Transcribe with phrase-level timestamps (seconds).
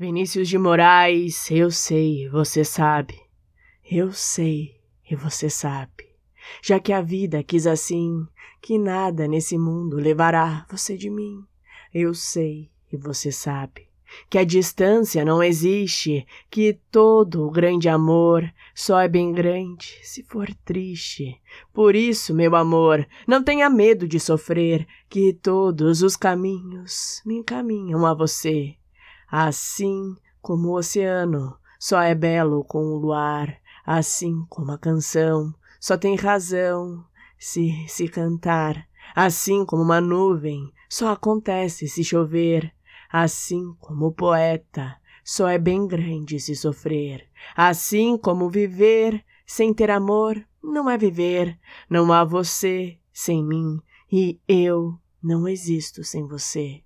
[0.00, 3.20] Vinícius de Moraes, eu sei, você sabe.
[3.84, 4.80] Eu sei
[5.10, 6.08] e você sabe.
[6.62, 8.26] Já que a vida quis assim,
[8.62, 11.44] que nada nesse mundo levará você de mim.
[11.92, 13.90] Eu sei e você sabe
[14.30, 20.22] que a distância não existe, que todo o grande amor só é bem grande se
[20.22, 21.38] for triste.
[21.74, 28.06] Por isso, meu amor, não tenha medo de sofrer, que todos os caminhos me encaminham
[28.06, 28.79] a você.
[29.30, 35.96] Assim como o oceano só é belo com o luar, assim como a canção só
[35.96, 37.04] tem razão
[37.38, 42.72] se se cantar, assim como uma nuvem só acontece se chover,
[43.10, 49.90] assim como o poeta só é bem grande se sofrer, assim como viver sem ter
[49.90, 53.80] amor não é viver, não há você sem mim
[54.12, 56.82] e eu não existo sem você.